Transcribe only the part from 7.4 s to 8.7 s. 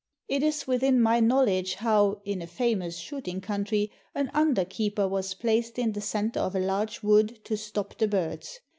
to stop the birds.